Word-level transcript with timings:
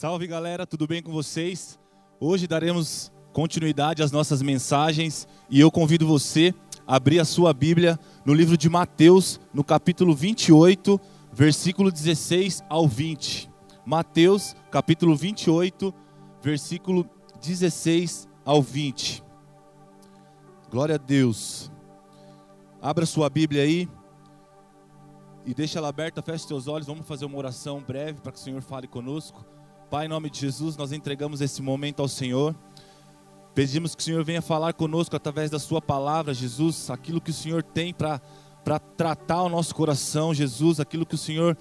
Salve 0.00 0.28
galera, 0.28 0.64
tudo 0.64 0.86
bem 0.86 1.02
com 1.02 1.10
vocês? 1.10 1.76
Hoje 2.20 2.46
daremos 2.46 3.10
continuidade 3.32 4.00
às 4.00 4.12
nossas 4.12 4.40
mensagens 4.40 5.26
e 5.50 5.58
eu 5.58 5.72
convido 5.72 6.06
você 6.06 6.54
a 6.86 6.94
abrir 6.94 7.18
a 7.18 7.24
sua 7.24 7.52
Bíblia 7.52 7.98
no 8.24 8.32
livro 8.32 8.56
de 8.56 8.68
Mateus, 8.68 9.40
no 9.52 9.64
capítulo 9.64 10.14
28, 10.14 11.00
versículo 11.32 11.90
16 11.90 12.62
ao 12.68 12.86
20. 12.86 13.50
Mateus, 13.84 14.54
capítulo 14.70 15.16
28, 15.16 15.92
versículo 16.40 17.04
16 17.42 18.28
ao 18.44 18.62
20. 18.62 19.20
Glória 20.70 20.94
a 20.94 20.98
Deus. 20.98 21.72
Abra 22.80 23.04
sua 23.04 23.28
Bíblia 23.28 23.64
aí 23.64 23.88
e 25.44 25.52
deixa 25.52 25.80
ela 25.80 25.88
aberta, 25.88 26.22
feche 26.22 26.46
seus 26.46 26.68
olhos, 26.68 26.86
vamos 26.86 27.04
fazer 27.04 27.24
uma 27.24 27.36
oração 27.36 27.80
breve 27.80 28.20
para 28.20 28.30
que 28.30 28.38
o 28.38 28.42
Senhor 28.42 28.62
fale 28.62 28.86
conosco. 28.86 29.58
Pai, 29.90 30.04
em 30.04 30.08
nome 30.08 30.28
de 30.28 30.38
Jesus, 30.38 30.76
nós 30.76 30.92
entregamos 30.92 31.40
esse 31.40 31.62
momento 31.62 32.00
ao 32.00 32.08
Senhor. 32.08 32.54
Pedimos 33.54 33.94
que 33.94 34.02
o 34.02 34.04
Senhor 34.04 34.22
venha 34.22 34.42
falar 34.42 34.74
conosco 34.74 35.16
através 35.16 35.50
da 35.50 35.58
Sua 35.58 35.80
palavra, 35.80 36.34
Jesus, 36.34 36.90
aquilo 36.90 37.22
que 37.22 37.30
o 37.30 37.34
Senhor 37.34 37.62
tem 37.62 37.94
para 37.94 38.20
tratar 38.94 39.44
o 39.44 39.48
nosso 39.48 39.74
coração, 39.74 40.34
Jesus, 40.34 40.78
aquilo 40.78 41.06
que 41.06 41.14
o 41.14 41.18
Senhor 41.18 41.56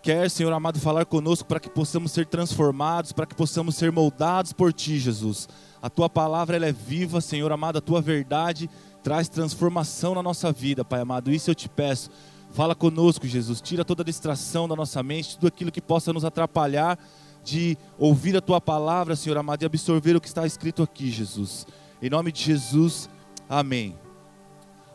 quer, 0.00 0.30
Senhor 0.30 0.52
amado, 0.52 0.78
falar 0.78 1.04
conosco 1.04 1.48
para 1.48 1.58
que 1.58 1.68
possamos 1.68 2.12
ser 2.12 2.26
transformados, 2.26 3.10
para 3.10 3.26
que 3.26 3.34
possamos 3.34 3.74
ser 3.74 3.90
moldados 3.90 4.52
por 4.52 4.72
Ti, 4.72 5.00
Jesus. 5.00 5.48
A 5.82 5.90
Tua 5.90 6.08
palavra 6.08 6.54
ela 6.54 6.66
é 6.66 6.72
viva, 6.72 7.20
Senhor 7.20 7.50
amado, 7.50 7.78
a 7.78 7.80
Tua 7.80 8.00
verdade 8.00 8.70
traz 9.02 9.28
transformação 9.28 10.14
na 10.14 10.22
nossa 10.22 10.52
vida, 10.52 10.84
Pai 10.84 11.00
amado. 11.00 11.32
Isso 11.32 11.50
eu 11.50 11.56
te 11.56 11.68
peço. 11.68 12.08
Fala 12.52 12.72
conosco, 12.76 13.26
Jesus. 13.26 13.60
Tira 13.60 13.84
toda 13.84 14.02
a 14.02 14.04
distração 14.04 14.68
da 14.68 14.76
nossa 14.76 15.02
mente, 15.02 15.34
tudo 15.34 15.48
aquilo 15.48 15.72
que 15.72 15.82
possa 15.82 16.12
nos 16.12 16.24
atrapalhar 16.24 16.96
de 17.44 17.76
ouvir 17.98 18.36
a 18.36 18.40
tua 18.40 18.60
palavra, 18.60 19.14
Senhor 19.14 19.36
amado, 19.36 19.62
e 19.62 19.66
absorver 19.66 20.16
o 20.16 20.20
que 20.20 20.26
está 20.26 20.46
escrito 20.46 20.82
aqui, 20.82 21.10
Jesus. 21.10 21.66
Em 22.00 22.08
nome 22.08 22.32
de 22.32 22.42
Jesus, 22.42 23.08
amém. 23.48 23.96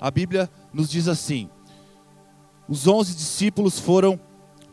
A 0.02 0.10
Bíblia 0.10 0.50
nos 0.74 0.90
diz 0.90 1.08
assim: 1.08 1.50
os 2.68 2.88
onze 2.88 3.16
discípulos 3.16 3.80
foram 3.80 4.20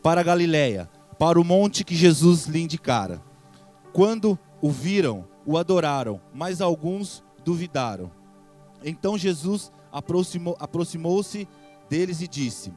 para 0.03 0.23
Galiléia, 0.23 0.89
para 1.17 1.39
o 1.39 1.43
monte 1.43 1.83
que 1.83 1.95
Jesus 1.95 2.45
lhe 2.45 2.61
indicara. 2.61 3.21
Quando 3.93 4.37
o 4.61 4.69
viram, 4.69 5.25
o 5.45 5.57
adoraram, 5.57 6.21
mas 6.33 6.61
alguns 6.61 7.23
duvidaram. 7.43 8.11
Então 8.83 9.17
Jesus 9.17 9.71
aproximou-se 9.91 10.63
aproximou 10.63 11.25
deles 11.89 12.21
e 12.21 12.27
disse: 12.27 12.71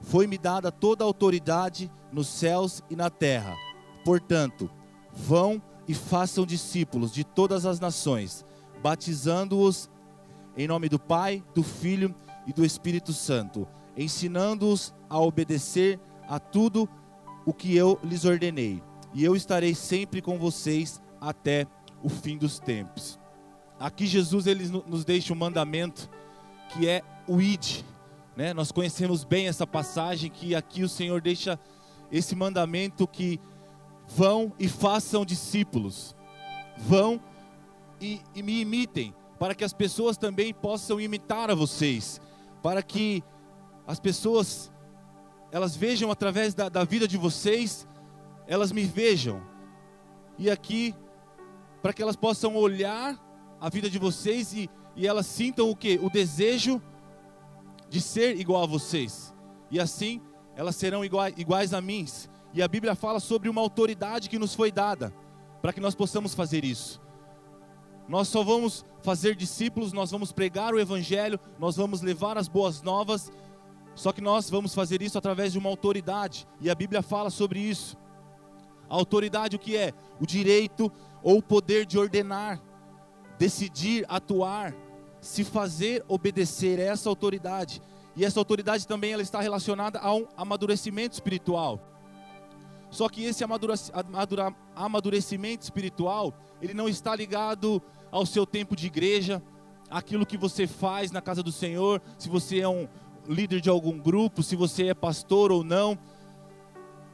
Foi-me 0.00 0.36
dada 0.36 0.72
toda 0.72 1.04
a 1.04 1.06
autoridade 1.06 1.90
nos 2.12 2.26
céus 2.26 2.82
e 2.90 2.96
na 2.96 3.10
terra. 3.10 3.54
Portanto, 4.04 4.70
vão 5.12 5.62
e 5.88 5.94
façam 5.94 6.44
discípulos 6.44 7.12
de 7.12 7.24
todas 7.24 7.66
as 7.66 7.80
nações, 7.80 8.44
batizando-os 8.82 9.90
em 10.56 10.68
nome 10.68 10.88
do 10.88 10.98
Pai, 10.98 11.42
do 11.54 11.62
Filho 11.62 12.14
e 12.46 12.52
do 12.52 12.64
Espírito 12.64 13.12
Santo, 13.12 13.66
ensinando-os 13.96 14.94
a 15.08 15.18
obedecer 15.18 15.98
a 16.28 16.38
tudo 16.38 16.88
o 17.44 17.52
que 17.52 17.74
eu 17.74 17.98
lhes 18.02 18.24
ordenei. 18.24 18.82
E 19.12 19.24
eu 19.24 19.36
estarei 19.36 19.74
sempre 19.74 20.20
com 20.20 20.38
vocês 20.38 21.00
até 21.20 21.66
o 22.02 22.08
fim 22.08 22.36
dos 22.36 22.58
tempos. 22.58 23.18
Aqui 23.78 24.06
Jesus 24.06 24.46
ele 24.46 24.66
nos 24.86 25.04
deixa 25.04 25.32
um 25.32 25.36
mandamento 25.36 26.08
que 26.70 26.88
é 26.88 27.02
o 27.26 27.40
id, 27.40 27.82
né? 28.36 28.52
Nós 28.52 28.72
conhecemos 28.72 29.24
bem 29.24 29.48
essa 29.48 29.66
passagem 29.66 30.30
que 30.30 30.54
aqui 30.54 30.82
o 30.82 30.88
Senhor 30.88 31.20
deixa 31.20 31.58
esse 32.10 32.34
mandamento 32.34 33.06
que 33.06 33.40
Vão 34.08 34.52
e 34.58 34.68
façam 34.68 35.24
discípulos. 35.24 36.14
Vão 36.76 37.20
e, 38.00 38.20
e 38.34 38.42
me 38.42 38.60
imitem, 38.60 39.14
para 39.38 39.54
que 39.54 39.64
as 39.64 39.72
pessoas 39.72 40.16
também 40.16 40.52
possam 40.52 41.00
imitar 41.00 41.50
a 41.50 41.54
vocês, 41.54 42.20
para 42.62 42.82
que 42.82 43.22
as 43.86 44.00
pessoas 44.00 44.72
elas 45.50 45.76
vejam 45.76 46.10
através 46.10 46.52
da, 46.52 46.68
da 46.68 46.82
vida 46.82 47.06
de 47.06 47.16
vocês, 47.16 47.86
elas 48.46 48.72
me 48.72 48.82
vejam. 48.82 49.40
E 50.36 50.50
aqui, 50.50 50.94
para 51.80 51.92
que 51.92 52.02
elas 52.02 52.16
possam 52.16 52.56
olhar 52.56 53.16
a 53.60 53.68
vida 53.68 53.88
de 53.88 53.98
vocês 53.98 54.52
e, 54.52 54.68
e 54.96 55.06
elas 55.06 55.26
sintam 55.26 55.70
o 55.70 55.76
que? 55.76 55.98
O 56.02 56.10
desejo 56.10 56.82
de 57.88 58.00
ser 58.00 58.38
igual 58.40 58.64
a 58.64 58.66
vocês. 58.66 59.32
E 59.70 59.78
assim 59.78 60.20
elas 60.56 60.76
serão 60.76 61.04
iguais, 61.04 61.34
iguais 61.36 61.72
a 61.72 61.80
mim, 61.80 62.04
e 62.54 62.62
a 62.62 62.68
Bíblia 62.68 62.94
fala 62.94 63.18
sobre 63.18 63.48
uma 63.48 63.60
autoridade 63.60 64.30
que 64.30 64.38
nos 64.38 64.54
foi 64.54 64.70
dada 64.70 65.12
para 65.60 65.72
que 65.72 65.80
nós 65.80 65.94
possamos 65.94 66.34
fazer 66.34 66.64
isso. 66.64 67.00
Nós 68.08 68.28
só 68.28 68.44
vamos 68.44 68.84
fazer 69.02 69.34
discípulos, 69.34 69.92
nós 69.92 70.12
vamos 70.12 70.30
pregar 70.30 70.72
o 70.72 70.78
Evangelho, 70.78 71.40
nós 71.58 71.76
vamos 71.76 72.00
levar 72.00 72.38
as 72.38 72.46
boas 72.46 72.80
novas, 72.80 73.32
só 73.96 74.12
que 74.12 74.20
nós 74.20 74.48
vamos 74.48 74.72
fazer 74.72 75.02
isso 75.02 75.18
através 75.18 75.52
de 75.52 75.58
uma 75.58 75.68
autoridade, 75.68 76.46
e 76.60 76.70
a 76.70 76.74
Bíblia 76.74 77.02
fala 77.02 77.28
sobre 77.28 77.58
isso. 77.58 77.96
A 78.88 78.94
autoridade, 78.94 79.56
o 79.56 79.58
que 79.58 79.76
é? 79.76 79.92
O 80.20 80.26
direito 80.26 80.92
ou 81.22 81.38
o 81.38 81.42
poder 81.42 81.86
de 81.86 81.98
ordenar, 81.98 82.60
decidir, 83.38 84.04
atuar, 84.08 84.74
se 85.20 85.42
fazer 85.42 86.04
obedecer 86.06 86.78
a 86.78 86.84
essa 86.84 87.08
autoridade. 87.08 87.82
E 88.14 88.24
essa 88.24 88.38
autoridade 88.38 88.86
também 88.86 89.12
ela 89.12 89.22
está 89.22 89.40
relacionada 89.40 89.98
a 89.98 90.14
um 90.14 90.28
amadurecimento 90.36 91.14
espiritual. 91.14 91.93
Só 92.94 93.08
que 93.08 93.24
esse 93.24 93.44
amadurecimento 94.76 95.64
espiritual, 95.64 96.32
ele 96.62 96.72
não 96.72 96.88
está 96.88 97.16
ligado 97.16 97.82
ao 98.08 98.24
seu 98.24 98.46
tempo 98.46 98.76
de 98.76 98.86
igreja, 98.86 99.42
aquilo 99.90 100.24
que 100.24 100.36
você 100.38 100.64
faz 100.64 101.10
na 101.10 101.20
casa 101.20 101.42
do 101.42 101.50
Senhor, 101.50 102.00
se 102.16 102.28
você 102.28 102.60
é 102.60 102.68
um 102.68 102.86
líder 103.28 103.60
de 103.60 103.68
algum 103.68 103.98
grupo, 103.98 104.44
se 104.44 104.54
você 104.54 104.86
é 104.86 104.94
pastor 104.94 105.50
ou 105.50 105.64
não. 105.64 105.98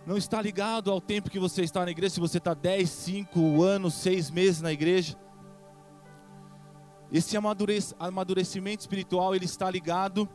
Não 0.07 0.19
está 0.19 0.43
ligado 0.43 0.91
ao 0.91 1.01
tempo 1.01 1.31
que 1.31 1.39
você 1.39 1.63
está 1.63 1.83
na 1.83 1.91
igreja, 1.91 2.17
se 2.17 2.21
você 2.21 2.37
está 2.37 2.53
10, 2.53 2.87
5 2.87 3.63
anos, 3.63 3.95
6 3.95 4.31
meses 4.31 4.61
na 4.61 4.73
igreja. 4.73 5.17
Esse 7.11 7.39
amadurecimento 7.99 8.83
espiritual, 8.83 9.35
ele 9.35 9.47
está 9.47 9.71
ligado 9.71 10.29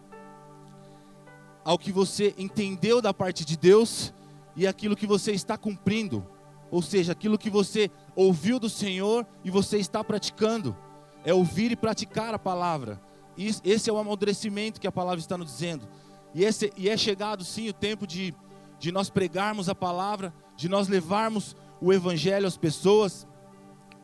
ao 1.63 1.77
que 1.77 1.91
você 1.91 2.33
entendeu 2.35 2.99
da 2.99 3.13
parte 3.13 3.45
de 3.45 3.55
Deus 3.55 4.11
e 4.55 4.65
aquilo 4.65 4.95
que 4.95 5.07
você 5.07 5.31
está 5.31 5.57
cumprindo, 5.57 6.25
ou 6.71 6.81
seja, 6.81 7.11
aquilo 7.11 7.37
que 7.37 7.49
você 7.49 7.91
ouviu 8.15 8.59
do 8.59 8.69
Senhor 8.69 9.25
e 9.43 9.49
você 9.49 9.77
está 9.77 10.03
praticando, 10.03 10.75
é 11.23 11.33
ouvir 11.33 11.71
e 11.71 11.75
praticar 11.75 12.33
a 12.33 12.39
palavra. 12.39 13.01
Esse 13.37 13.89
é 13.89 13.93
o 13.93 13.97
amadurecimento 13.97 14.79
que 14.79 14.87
a 14.87 14.91
palavra 14.91 15.19
está 15.19 15.37
nos 15.37 15.51
dizendo. 15.51 15.87
E, 16.33 16.43
esse, 16.43 16.71
e 16.77 16.89
é 16.89 16.97
chegado 16.97 17.43
sim 17.43 17.67
o 17.69 17.73
tempo 17.73 18.07
de, 18.07 18.33
de 18.79 18.91
nós 18.91 19.09
pregarmos 19.09 19.67
a 19.67 19.75
palavra, 19.75 20.33
de 20.55 20.69
nós 20.69 20.87
levarmos 20.87 21.55
o 21.81 21.91
evangelho 21.91 22.47
às 22.47 22.57
pessoas, 22.57 23.27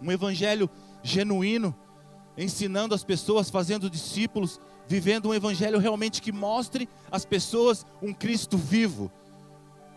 um 0.01 0.12
evangelho 0.12 0.69
genuíno, 1.03 1.75
ensinando 2.38 2.95
as 2.95 3.03
pessoas, 3.03 3.50
fazendo 3.50 3.89
discípulos, 3.89 4.59
vivendo 4.88 5.29
um 5.29 5.33
evangelho 5.33 5.79
realmente 5.79 6.22
que 6.22 6.31
mostre 6.31 6.89
às 7.09 7.25
pessoas 7.25 7.85
um 8.01 8.13
Cristo 8.13 8.57
vivo, 8.57 9.12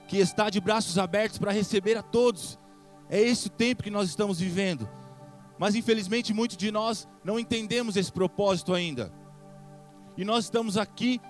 que 0.06 0.18
está 0.18 0.50
de 0.50 0.60
braços 0.60 0.98
abertos 0.98 1.38
para 1.38 1.52
receber 1.52 1.96
a 1.96 2.02
todos. 2.02 2.58
É 3.08 3.20
esse 3.20 3.48
o 3.48 3.50
tempo 3.50 3.82
que 3.82 3.90
nós 3.90 4.08
estamos 4.08 4.38
vivendo. 4.38 4.88
Mas 5.58 5.74
infelizmente 5.74 6.32
muitos 6.32 6.56
de 6.56 6.70
nós 6.70 7.08
não 7.22 7.38
entendemos 7.38 7.96
esse 7.96 8.12
propósito 8.12 8.74
ainda. 8.74 9.12
E 10.16 10.24
nós 10.24 10.44
estamos 10.44 10.76
aqui 10.76 11.20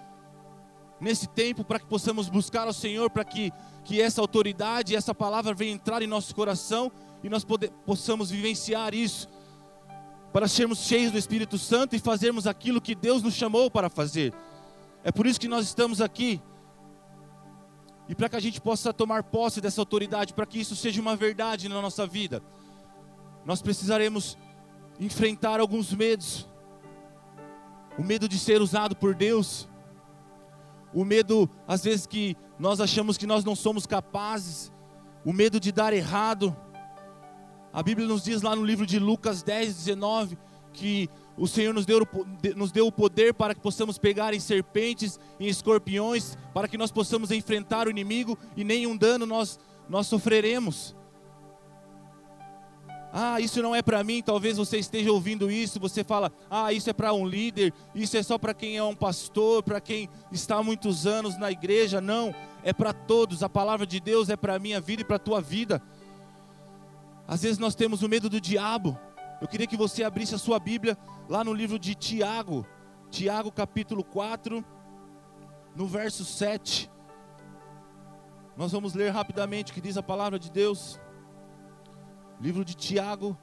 nesse 1.00 1.26
tempo 1.28 1.64
para 1.64 1.78
que 1.78 1.86
possamos 1.86 2.28
buscar 2.28 2.66
ao 2.66 2.72
Senhor, 2.72 3.10
para 3.10 3.24
que, 3.24 3.52
que 3.84 4.00
essa 4.00 4.20
autoridade, 4.20 4.96
essa 4.96 5.14
palavra 5.14 5.54
venha 5.54 5.72
entrar 5.72 6.02
em 6.02 6.06
nosso 6.06 6.34
coração 6.34 6.90
e 7.22 7.28
nós 7.28 7.44
poder, 7.44 7.70
possamos 7.84 8.30
vivenciar 8.30 8.94
isso, 8.94 9.28
para 10.32 10.48
sermos 10.48 10.80
cheios 10.80 11.12
do 11.12 11.18
Espírito 11.18 11.58
Santo 11.58 11.94
e 11.94 11.98
fazermos 11.98 12.46
aquilo 12.46 12.80
que 12.80 12.94
Deus 12.94 13.22
nos 13.22 13.34
chamou 13.34 13.70
para 13.70 13.88
fazer. 13.88 14.32
É 15.02 15.12
por 15.12 15.26
isso 15.26 15.38
que 15.38 15.48
nós 15.48 15.66
estamos 15.66 16.00
aqui 16.00 16.40
e 18.08 18.14
para 18.14 18.28
que 18.28 18.36
a 18.36 18.40
gente 18.40 18.60
possa 18.60 18.92
tomar 18.92 19.22
posse 19.22 19.60
dessa 19.60 19.80
autoridade, 19.80 20.34
para 20.34 20.46
que 20.46 20.60
isso 20.60 20.76
seja 20.76 21.00
uma 21.00 21.16
verdade 21.16 21.68
na 21.68 21.80
nossa 21.80 22.06
vida, 22.06 22.42
nós 23.44 23.62
precisaremos 23.62 24.36
enfrentar 25.00 25.60
alguns 25.60 25.92
medos. 25.92 26.48
O 27.98 28.02
medo 28.02 28.28
de 28.28 28.38
ser 28.38 28.60
usado 28.60 28.96
por 28.96 29.14
Deus, 29.14 29.68
o 30.92 31.04
medo, 31.04 31.48
às 31.66 31.84
vezes, 31.84 32.06
que 32.06 32.36
nós 32.58 32.80
achamos 32.80 33.16
que 33.16 33.26
nós 33.26 33.44
não 33.44 33.54
somos 33.54 33.86
capazes, 33.86 34.72
o 35.24 35.32
medo 35.32 35.58
de 35.58 35.72
dar 35.72 35.92
errado. 35.92 36.56
A 37.72 37.82
Bíblia 37.82 38.06
nos 38.06 38.24
diz 38.24 38.42
lá 38.42 38.54
no 38.54 38.64
livro 38.64 38.86
de 38.86 38.98
Lucas 38.98 39.42
10, 39.42 39.76
19, 39.76 40.38
que 40.72 41.08
o 41.36 41.48
Senhor 41.48 41.74
nos 41.74 41.84
deu, 41.84 42.06
nos 42.54 42.70
deu 42.70 42.86
o 42.86 42.92
poder 42.92 43.34
para 43.34 43.54
que 43.54 43.60
possamos 43.60 43.98
pegar 43.98 44.32
em 44.34 44.40
serpentes, 44.40 45.18
em 45.40 45.46
escorpiões, 45.46 46.36
para 46.52 46.68
que 46.68 46.78
nós 46.78 46.92
possamos 46.92 47.30
enfrentar 47.30 47.86
o 47.86 47.90
inimigo 47.90 48.38
e 48.56 48.62
nenhum 48.62 48.96
dano 48.96 49.26
nós, 49.26 49.58
nós 49.88 50.06
sofreremos. 50.06 50.94
Ah, 53.16 53.40
isso 53.40 53.62
não 53.62 53.74
é 53.74 53.80
para 53.80 54.02
mim. 54.02 54.20
Talvez 54.20 54.56
você 54.56 54.76
esteja 54.76 55.12
ouvindo 55.12 55.48
isso. 55.48 55.78
Você 55.78 56.02
fala, 56.02 56.32
ah, 56.50 56.72
isso 56.72 56.90
é 56.90 56.92
para 56.92 57.12
um 57.12 57.24
líder. 57.24 57.72
Isso 57.94 58.16
é 58.16 58.22
só 58.24 58.36
para 58.36 58.52
quem 58.52 58.76
é 58.76 58.82
um 58.82 58.94
pastor, 58.94 59.62
para 59.62 59.80
quem 59.80 60.08
está 60.32 60.56
há 60.56 60.62
muitos 60.64 61.06
anos 61.06 61.38
na 61.38 61.48
igreja. 61.48 62.00
Não, 62.00 62.34
é 62.64 62.72
para 62.72 62.92
todos. 62.92 63.44
A 63.44 63.48
palavra 63.48 63.86
de 63.86 64.00
Deus 64.00 64.28
é 64.28 64.36
para 64.36 64.56
a 64.56 64.58
minha 64.58 64.80
vida 64.80 65.02
e 65.02 65.04
para 65.04 65.14
a 65.14 65.20
tua 65.20 65.40
vida. 65.40 65.80
Às 67.26 67.42
vezes 67.42 67.56
nós 67.56 67.76
temos 67.76 68.02
o 68.02 68.08
medo 68.08 68.28
do 68.28 68.40
diabo. 68.40 68.98
Eu 69.40 69.48
queria 69.48 69.66
que 69.66 69.76
você 69.76 70.04
abrisse 70.04 70.34
a 70.34 70.38
sua 70.38 70.58
Bíblia 70.58 70.96
lá 71.28 71.42
no 71.42 71.52
livro 71.52 71.78
de 71.78 71.94
Tiago, 71.94 72.66
Tiago 73.10 73.50
capítulo 73.50 74.04
4, 74.04 74.64
no 75.74 75.86
verso 75.86 76.24
7. 76.24 76.90
Nós 78.56 78.72
vamos 78.72 78.94
ler 78.94 79.10
rapidamente 79.10 79.72
o 79.72 79.74
que 79.74 79.80
diz 79.80 79.96
a 79.96 80.02
palavra 80.02 80.38
de 80.38 80.50
Deus. 80.50 81.00
Livro 82.40 82.64
de 82.64 82.74
Tiago, 82.74 83.36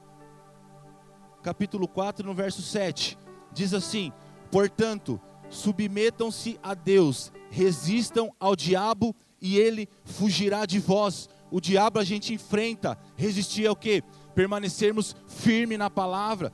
capítulo 1.42 1.86
4, 1.86 2.26
no 2.26 2.34
verso 2.34 2.62
7. 2.62 3.18
Diz 3.52 3.74
assim: 3.74 4.12
Portanto, 4.50 5.20
submetam-se 5.50 6.58
a 6.62 6.72
Deus, 6.72 7.30
resistam 7.50 8.32
ao 8.40 8.56
diabo 8.56 9.14
e 9.40 9.58
ele 9.58 9.88
fugirá 10.04 10.64
de 10.64 10.78
vós. 10.78 11.28
O 11.50 11.60
diabo 11.60 11.98
a 11.98 12.04
gente 12.04 12.32
enfrenta, 12.32 12.98
resistir 13.14 13.66
é 13.66 13.70
o 13.70 13.76
que? 13.76 14.02
Permanecermos 14.34 15.14
firme 15.26 15.76
na 15.76 15.90
palavra, 15.90 16.52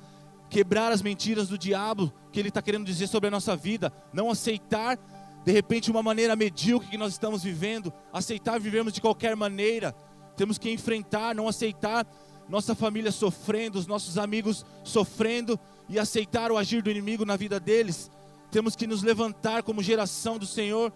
quebrar 0.49 0.93
as 0.93 1.03
mentiras 1.03 1.49
do 1.49 1.59
diabo 1.59 2.13
que 2.33 2.41
ele 2.41 2.49
está 2.49 2.63
querendo 2.63 2.85
dizer 2.85 3.07
sobre 3.07 3.29
a 3.29 3.31
nossa 3.31 3.57
vida, 3.57 3.93
não 4.13 4.31
aceitar 4.31 4.99
de 5.45 5.53
repente 5.53 5.91
uma 5.91 6.03
maneira 6.03 6.37
medíocre 6.37 6.91
que 6.91 6.99
nós 6.99 7.13
estamos 7.13 7.43
vivendo, 7.43 7.93
aceitar 8.13 8.61
vivermos 8.61 8.93
de 8.93 9.01
qualquer 9.01 9.35
maneira, 9.37 9.95
temos 10.37 10.59
que 10.59 10.71
enfrentar, 10.71 11.35
não 11.35 11.49
aceitar 11.49 12.07
nossa 12.49 12.75
família 12.75 13.13
sofrendo, 13.13 13.79
os 13.79 13.87
nossos 13.87 14.17
amigos 14.17 14.65
sofrendo 14.85 15.59
e 15.89 15.99
aceitar 15.99 16.51
o 16.51 16.57
agir 16.57 16.83
do 16.83 16.91
inimigo 16.91 17.25
na 17.25 17.37
vida 17.37 17.61
deles. 17.61 18.11
Temos 18.51 18.75
que 18.75 18.87
nos 18.87 19.03
levantar 19.03 19.63
como 19.63 19.83
geração 19.83 20.39
do 20.39 20.47
Senhor, 20.47 20.93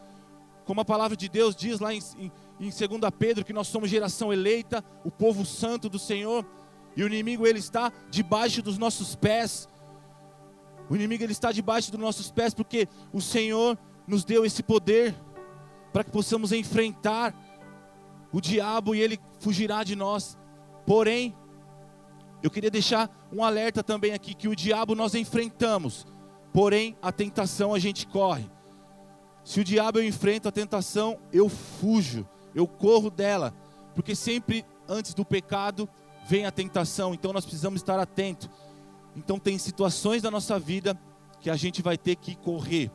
como 0.64 0.80
a 0.80 0.84
palavra 0.84 1.16
de 1.16 1.28
Deus 1.28 1.54
diz 1.54 1.80
lá 1.80 1.92
em, 1.92 2.00
em, 2.18 2.32
em 2.60 2.70
2 2.70 3.10
Pedro, 3.18 3.44
que 3.44 3.52
nós 3.52 3.68
somos 3.68 3.90
geração 3.90 4.32
eleita, 4.32 4.82
o 5.04 5.10
povo 5.10 5.44
santo 5.44 5.88
do 5.88 5.98
Senhor, 5.98 6.46
e 6.96 7.02
o 7.02 7.06
inimigo 7.06 7.46
ele 7.46 7.58
está 7.58 7.92
debaixo 8.10 8.62
dos 8.62 8.78
nossos 8.78 9.14
pés. 9.14 9.68
O 10.88 10.94
inimigo 10.94 11.22
ele 11.24 11.32
está 11.32 11.52
debaixo 11.52 11.90
dos 11.90 12.00
nossos 12.00 12.30
pés 12.30 12.52
porque 12.52 12.88
o 13.12 13.20
Senhor 13.20 13.78
nos 14.06 14.24
deu 14.24 14.44
esse 14.44 14.62
poder 14.62 15.14
para 15.92 16.04
que 16.04 16.10
possamos 16.10 16.52
enfrentar 16.52 17.34
o 18.32 18.40
diabo 18.40 18.94
e 18.94 19.00
ele 19.00 19.20
fugirá 19.40 19.84
de 19.84 19.94
nós. 19.94 20.38
Porém, 20.86 21.34
eu 22.42 22.50
queria 22.50 22.70
deixar 22.70 23.10
um 23.32 23.44
alerta 23.44 23.82
também 23.82 24.12
aqui 24.12 24.34
que 24.34 24.48
o 24.48 24.56
diabo 24.56 24.94
nós 24.94 25.14
enfrentamos, 25.14 26.06
porém 26.52 26.96
a 27.00 27.12
tentação 27.12 27.74
a 27.74 27.78
gente 27.78 28.06
corre. 28.06 28.50
Se 29.44 29.60
o 29.60 29.64
diabo 29.64 29.98
eu 29.98 30.04
enfrento 30.04 30.48
a 30.48 30.52
tentação, 30.52 31.18
eu 31.32 31.48
fujo, 31.48 32.26
eu 32.54 32.66
corro 32.66 33.10
dela, 33.10 33.54
porque 33.94 34.14
sempre 34.14 34.64
antes 34.88 35.14
do 35.14 35.24
pecado 35.24 35.88
vem 36.26 36.46
a 36.46 36.50
tentação, 36.50 37.14
então 37.14 37.32
nós 37.32 37.44
precisamos 37.44 37.80
estar 37.80 37.98
atentos. 37.98 38.48
Então 39.16 39.38
tem 39.38 39.58
situações 39.58 40.22
da 40.22 40.30
nossa 40.30 40.58
vida 40.58 40.98
que 41.40 41.50
a 41.50 41.56
gente 41.56 41.82
vai 41.82 41.98
ter 41.98 42.16
que 42.16 42.34
correr. 42.34 42.90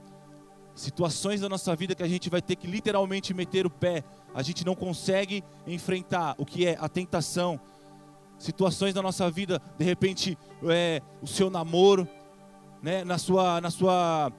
Situações 0.74 1.42
da 1.42 1.50
nossa 1.50 1.76
vida 1.76 1.96
que 1.96 2.04
a 2.04 2.08
gente 2.08 2.30
vai 2.30 2.42
ter 2.42 2.56
que 2.56 2.68
literalmente 2.68 3.34
meter 3.34 3.66
o 3.66 3.70
pé. 3.70 4.04
A 4.34 4.42
gente 4.42 4.66
não 4.66 4.76
consegue 4.76 5.44
enfrentar 5.66 6.36
o 6.38 6.46
que 6.46 6.66
é 6.66 6.78
a 6.80 6.88
tentação, 6.88 7.60
situações 8.38 8.94
da 8.94 9.02
nossa 9.02 9.30
vida, 9.30 9.62
de 9.78 9.84
repente 9.84 10.38
é, 10.64 11.02
o 11.22 11.28
seu 11.28 11.50
namoro, 11.50 12.08
né, 12.82 13.04
na 13.04 13.18
sua, 13.18 13.60
na 13.60 13.72
sua, 13.72 14.32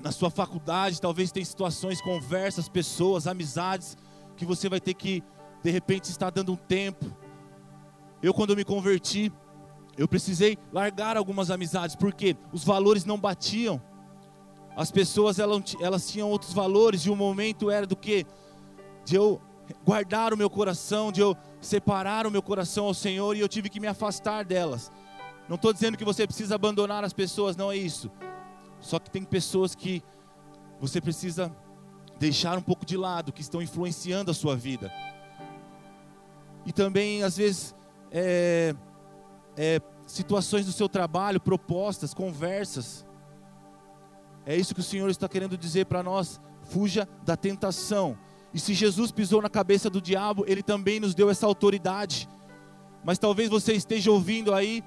na 0.00 0.12
sua 0.12 0.30
faculdade, 0.30 1.00
talvez 1.00 1.32
tem 1.32 1.44
situações, 1.44 2.00
conversas, 2.00 2.68
pessoas, 2.68 3.26
amizades 3.26 3.96
que 4.36 4.46
você 4.46 4.68
vai 4.68 4.80
ter 4.80 4.94
que 4.94 5.22
de 5.62 5.70
repente 5.70 6.04
estar 6.04 6.30
dando 6.30 6.52
um 6.52 6.56
tempo. 6.56 7.04
Eu 8.22 8.34
quando 8.34 8.50
eu 8.50 8.56
me 8.56 8.64
converti, 8.64 9.32
eu 9.96 10.08
precisei 10.08 10.58
largar 10.72 11.16
algumas 11.16 11.50
amizades 11.50 11.96
porque 11.96 12.36
os 12.52 12.64
valores 12.64 13.04
não 13.04 13.18
batiam. 13.18 13.80
As 14.76 14.90
pessoas 14.90 15.38
elas, 15.38 15.74
elas 15.80 16.08
tinham 16.08 16.30
outros 16.30 16.52
valores 16.52 17.02
e 17.02 17.10
o 17.10 17.16
momento 17.16 17.70
era 17.70 17.86
do 17.86 17.96
que 17.96 18.24
de 19.04 19.16
eu 19.16 19.40
guardar 19.84 20.32
o 20.32 20.36
meu 20.36 20.48
coração, 20.48 21.10
de 21.10 21.20
eu 21.20 21.36
separar 21.60 22.26
o 22.26 22.30
meu 22.30 22.42
coração 22.42 22.86
ao 22.86 22.94
Senhor 22.94 23.36
e 23.36 23.40
eu 23.40 23.48
tive 23.48 23.68
que 23.68 23.80
me 23.80 23.86
afastar 23.86 24.44
delas. 24.44 24.90
Não 25.48 25.56
estou 25.56 25.72
dizendo 25.72 25.96
que 25.96 26.04
você 26.04 26.26
precisa 26.26 26.54
abandonar 26.54 27.04
as 27.04 27.12
pessoas, 27.12 27.56
não 27.56 27.72
é 27.72 27.76
isso. 27.76 28.10
Só 28.80 28.98
que 28.98 29.10
tem 29.10 29.24
pessoas 29.24 29.74
que 29.74 30.02
você 30.80 31.00
precisa 31.00 31.54
deixar 32.18 32.58
um 32.58 32.62
pouco 32.62 32.84
de 32.84 32.96
lado, 32.96 33.32
que 33.32 33.40
estão 33.40 33.62
influenciando 33.62 34.30
a 34.30 34.34
sua 34.34 34.56
vida. 34.56 34.92
E 36.66 36.72
também, 36.72 37.22
às 37.22 37.36
vezes, 37.36 37.74
é, 38.10 38.74
é, 39.56 39.80
situações 40.06 40.66
do 40.66 40.72
seu 40.72 40.88
trabalho, 40.88 41.40
propostas, 41.40 42.14
conversas. 42.14 43.06
É 44.46 44.56
isso 44.56 44.74
que 44.74 44.80
o 44.80 44.84
Senhor 44.84 45.08
está 45.10 45.28
querendo 45.28 45.56
dizer 45.56 45.86
para 45.86 46.02
nós. 46.02 46.40
Fuja 46.62 47.08
da 47.24 47.36
tentação. 47.36 48.16
E 48.52 48.58
se 48.58 48.72
Jesus 48.72 49.10
pisou 49.10 49.42
na 49.42 49.50
cabeça 49.50 49.90
do 49.90 50.00
diabo, 50.00 50.44
ele 50.46 50.62
também 50.62 51.00
nos 51.00 51.14
deu 51.14 51.28
essa 51.28 51.46
autoridade. 51.46 52.28
Mas 53.04 53.18
talvez 53.18 53.50
você 53.50 53.74
esteja 53.74 54.10
ouvindo 54.10 54.54
aí, 54.54 54.82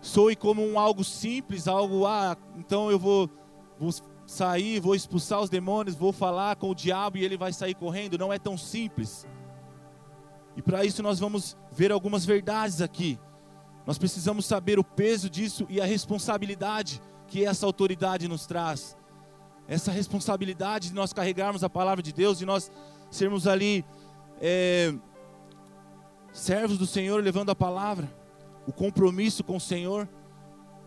soe 0.00 0.34
como 0.34 0.66
um 0.66 0.78
algo 0.78 1.04
simples, 1.04 1.68
algo, 1.68 2.06
ah, 2.06 2.36
então 2.56 2.90
eu 2.90 2.98
vou, 2.98 3.30
vou 3.78 3.90
sair, 4.26 4.80
vou 4.80 4.94
expulsar 4.94 5.40
os 5.40 5.50
demônios, 5.50 5.94
vou 5.94 6.12
falar 6.12 6.56
com 6.56 6.70
o 6.70 6.74
diabo 6.74 7.18
e 7.18 7.24
ele 7.24 7.36
vai 7.36 7.52
sair 7.52 7.74
correndo. 7.74 8.18
Não 8.18 8.32
é 8.32 8.38
tão 8.38 8.56
simples. 8.56 9.26
E 10.56 10.62
para 10.62 10.84
isso 10.84 11.02
nós 11.02 11.18
vamos 11.18 11.56
ver 11.72 11.90
algumas 11.90 12.24
verdades 12.24 12.80
aqui. 12.80 13.18
Nós 13.86 13.98
precisamos 13.98 14.46
saber 14.46 14.78
o 14.78 14.84
peso 14.84 15.28
disso 15.28 15.66
e 15.68 15.80
a 15.80 15.84
responsabilidade 15.84 17.02
que 17.26 17.44
essa 17.44 17.66
autoridade 17.66 18.28
nos 18.28 18.46
traz. 18.46 18.96
Essa 19.66 19.90
responsabilidade 19.90 20.88
de 20.88 20.94
nós 20.94 21.12
carregarmos 21.12 21.64
a 21.64 21.70
palavra 21.70 22.02
de 22.02 22.12
Deus 22.12 22.40
e 22.40 22.46
nós 22.46 22.70
sermos 23.10 23.46
ali 23.46 23.84
é, 24.40 24.94
servos 26.32 26.76
do 26.76 26.86
Senhor 26.86 27.22
levando 27.22 27.50
a 27.50 27.54
palavra, 27.54 28.12
o 28.66 28.72
compromisso 28.72 29.44
com 29.44 29.56
o 29.56 29.60
Senhor, 29.60 30.08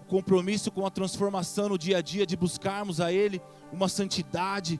o 0.01 0.05
compromisso 0.05 0.71
com 0.71 0.85
a 0.85 0.91
transformação 0.91 1.69
no 1.69 1.77
dia 1.77 1.97
a 1.97 2.01
dia, 2.01 2.25
de 2.25 2.35
buscarmos 2.35 2.99
a 2.99 3.11
Ele 3.11 3.41
uma 3.71 3.87
santidade, 3.87 4.79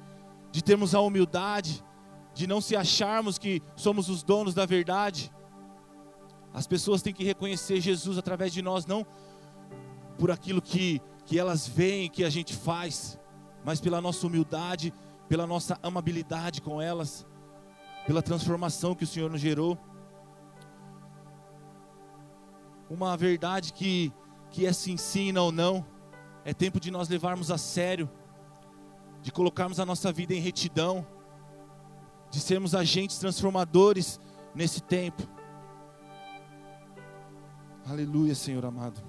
de 0.52 0.64
termos 0.64 0.94
a 0.94 1.02
humildade, 1.02 1.84
de 2.38 2.48
não 2.48 2.62
se 2.62 2.76
acharmos 2.76 3.38
que 3.38 3.62
somos 3.76 4.10
os 4.10 4.24
donos 4.24 4.54
da 4.54 4.66
verdade. 4.66 5.32
As 6.54 6.68
pessoas 6.68 7.02
têm 7.02 7.14
que 7.14 7.24
reconhecer 7.24 7.82
Jesus 7.82 8.18
através 8.18 8.54
de 8.54 8.62
nós, 8.62 8.86
não 8.86 9.06
por 10.18 10.32
aquilo 10.32 10.62
que, 10.62 11.02
que 11.26 11.38
elas 11.38 11.68
veem 11.68 12.10
que 12.10 12.24
a 12.24 12.30
gente 12.30 12.56
faz, 12.56 13.20
mas 13.64 13.80
pela 13.80 14.02
nossa 14.02 14.26
humildade, 14.26 14.94
pela 15.28 15.46
nossa 15.46 15.78
amabilidade 15.84 16.62
com 16.62 16.82
elas 16.82 17.26
pela 18.08 18.22
transformação 18.22 18.96
que 18.96 19.04
o 19.04 19.08
Senhor 19.08 19.30
nos 19.30 19.42
gerou. 19.42 19.78
Uma 22.90 23.18
verdade 23.18 23.74
que, 23.74 24.14
que 24.50 24.66
é 24.66 24.72
se 24.72 24.90
ensina 24.94 25.42
ou 25.42 25.52
não, 25.52 25.86
é 26.46 26.54
tempo 26.54 26.80
de 26.80 26.90
nós 26.90 27.10
levarmos 27.10 27.52
a 27.52 27.58
sério, 27.58 28.10
de 29.22 29.30
colocarmos 29.30 29.78
a 29.78 29.86
nossa 29.86 30.10
vida 30.10 30.34
em 30.34 30.40
retidão, 30.40 31.06
de 32.30 32.40
sermos 32.40 32.76
agentes 32.76 33.18
transformadores 33.18 34.20
nesse 34.54 34.82
tempo. 34.82 35.24
Aleluia, 37.90 38.36
Senhor 38.36 38.66
amado. 38.66 39.02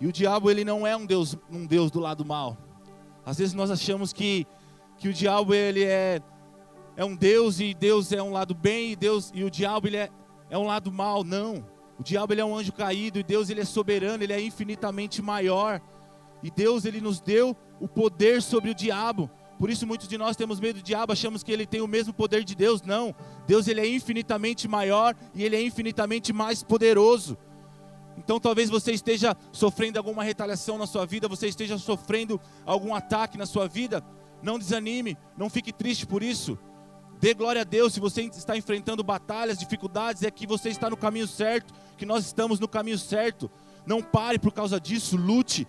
E 0.00 0.06
o 0.06 0.12
diabo, 0.12 0.50
ele 0.50 0.64
não 0.64 0.86
é 0.86 0.96
um 0.96 1.06
Deus, 1.06 1.36
um 1.50 1.66
Deus 1.66 1.90
do 1.90 2.00
lado 2.00 2.24
mal. 2.24 2.56
Às 3.24 3.38
vezes 3.38 3.54
nós 3.54 3.70
achamos 3.70 4.12
que, 4.12 4.46
que 4.96 5.08
o 5.08 5.12
diabo, 5.12 5.54
ele 5.54 5.84
é 5.84 6.22
é 6.98 7.04
um 7.04 7.14
Deus 7.14 7.60
e 7.60 7.72
Deus 7.74 8.10
é 8.10 8.20
um 8.20 8.32
lado 8.32 8.52
bem 8.56 8.90
e 8.90 8.96
Deus 8.96 9.30
e 9.32 9.44
o 9.44 9.50
diabo 9.50 9.86
ele 9.86 9.98
é, 9.98 10.10
é 10.50 10.58
um 10.58 10.66
lado 10.66 10.90
mal. 10.90 11.22
Não. 11.22 11.64
O 11.96 12.02
diabo 12.02 12.32
ele 12.32 12.40
é 12.40 12.44
um 12.44 12.56
anjo 12.56 12.72
caído 12.72 13.20
e 13.20 13.22
Deus 13.22 13.48
ele 13.50 13.60
é 13.60 13.64
soberano, 13.64 14.24
ele 14.24 14.32
é 14.32 14.40
infinitamente 14.40 15.22
maior. 15.22 15.80
E 16.42 16.50
Deus 16.50 16.84
ele 16.84 17.00
nos 17.00 17.20
deu 17.20 17.56
o 17.80 17.86
poder 17.86 18.42
sobre 18.42 18.70
o 18.70 18.74
diabo. 18.74 19.30
Por 19.58 19.68
isso 19.68 19.86
muitos 19.86 20.06
de 20.06 20.16
nós 20.16 20.36
temos 20.36 20.60
medo 20.60 20.78
do 20.78 20.82
diabo, 20.82 21.12
achamos 21.12 21.42
que 21.42 21.50
ele 21.50 21.66
tem 21.66 21.80
o 21.80 21.88
mesmo 21.88 22.12
poder 22.12 22.44
de 22.44 22.54
Deus. 22.54 22.80
Não. 22.82 23.14
Deus 23.46 23.66
ele 23.66 23.80
é 23.80 23.88
infinitamente 23.88 24.68
maior 24.68 25.14
e 25.34 25.44
ele 25.44 25.56
é 25.56 25.62
infinitamente 25.62 26.32
mais 26.32 26.62
poderoso. 26.62 27.36
Então 28.16 28.38
talvez 28.38 28.70
você 28.70 28.92
esteja 28.92 29.36
sofrendo 29.52 29.98
alguma 29.98 30.22
retaliação 30.22 30.78
na 30.78 30.86
sua 30.86 31.04
vida, 31.04 31.28
você 31.28 31.48
esteja 31.48 31.76
sofrendo 31.76 32.40
algum 32.64 32.94
ataque 32.94 33.36
na 33.36 33.46
sua 33.46 33.66
vida. 33.66 34.04
Não 34.40 34.58
desanime, 34.58 35.16
não 35.36 35.50
fique 35.50 35.72
triste 35.72 36.06
por 36.06 36.22
isso. 36.22 36.56
Dê 37.20 37.34
glória 37.34 37.62
a 37.62 37.64
Deus 37.64 37.94
se 37.94 38.00
você 38.00 38.22
está 38.22 38.56
enfrentando 38.56 39.02
batalhas, 39.02 39.58
dificuldades, 39.58 40.22
é 40.22 40.30
que 40.30 40.46
você 40.46 40.68
está 40.68 40.88
no 40.88 40.96
caminho 40.96 41.26
certo, 41.26 41.74
que 41.96 42.06
nós 42.06 42.24
estamos 42.24 42.60
no 42.60 42.68
caminho 42.68 42.98
certo. 42.98 43.50
Não 43.84 44.00
pare 44.00 44.38
por 44.38 44.52
causa 44.52 44.80
disso, 44.80 45.16
lute. 45.16 45.66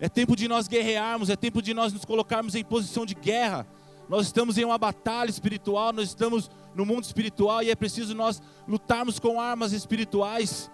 É 0.00 0.08
tempo 0.08 0.34
de 0.34 0.48
nós 0.48 0.66
guerrearmos, 0.66 1.28
é 1.28 1.36
tempo 1.36 1.60
de 1.60 1.74
nós 1.74 1.92
nos 1.92 2.06
colocarmos 2.06 2.54
em 2.54 2.64
posição 2.64 3.04
de 3.04 3.14
guerra. 3.14 3.66
Nós 4.08 4.26
estamos 4.26 4.56
em 4.56 4.64
uma 4.64 4.78
batalha 4.78 5.28
espiritual, 5.28 5.92
nós 5.92 6.08
estamos 6.08 6.50
no 6.74 6.86
mundo 6.86 7.04
espiritual 7.04 7.62
e 7.62 7.70
é 7.70 7.76
preciso 7.76 8.14
nós 8.14 8.40
lutarmos 8.66 9.18
com 9.18 9.38
armas 9.38 9.72
espirituais. 9.72 10.70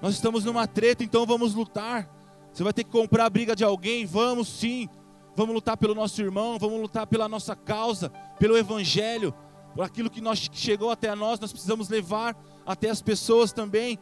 Nós 0.00 0.14
estamos 0.14 0.44
numa 0.44 0.66
treta, 0.66 1.02
então 1.02 1.26
vamos 1.26 1.54
lutar. 1.54 2.08
Você 2.52 2.62
vai 2.62 2.72
ter 2.72 2.84
que 2.84 2.90
comprar 2.90 3.26
a 3.26 3.30
briga 3.30 3.56
de 3.56 3.64
alguém? 3.64 4.06
Vamos 4.06 4.48
sim. 4.48 4.88
Vamos 5.34 5.54
lutar 5.54 5.76
pelo 5.76 5.94
nosso 5.94 6.20
irmão, 6.20 6.58
vamos 6.58 6.80
lutar 6.80 7.06
pela 7.06 7.28
nossa 7.28 7.56
causa, 7.56 8.10
pelo 8.38 8.56
evangelho, 8.56 9.34
por 9.74 9.84
aquilo 9.84 10.10
que, 10.10 10.20
nós, 10.20 10.48
que 10.48 10.58
chegou 10.58 10.90
até 10.90 11.14
nós, 11.14 11.38
nós 11.40 11.52
precisamos 11.52 11.88
levar 11.88 12.36
até 12.66 12.90
as 12.90 13.00
pessoas 13.00 13.52
também. 13.52 13.98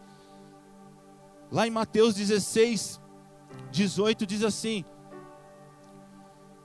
Lá 1.51 1.67
em 1.67 1.71
Mateus 1.71 2.15
16, 2.15 3.01
18 3.71 4.27
diz 4.27 4.43
assim: 4.43 4.85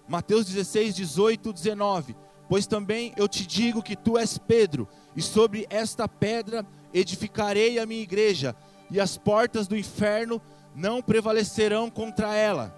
Mateus 0.08 0.46
16, 0.46 0.96
18, 0.96 1.54
19. 1.54 2.16
Pois 2.50 2.68
também 2.68 3.14
eu 3.18 3.28
te 3.28 3.48
digo 3.48 3.82
que 3.82 3.96
tu 3.96 4.18
és 4.18 4.38
Pedro, 4.38 4.88
e 5.16 5.22
sobre 5.22 5.66
esta 5.70 6.08
pedra 6.08 6.66
edificarei 6.94 7.80
a 7.80 7.86
minha 7.86 8.02
igreja, 8.02 8.56
e 8.92 9.00
as 9.00 9.18
portas 9.18 9.68
do 9.68 9.78
inferno 9.78 10.42
não 10.76 11.02
prevalecerão 11.02 11.90
contra 11.90 12.36
ela. 12.36 12.76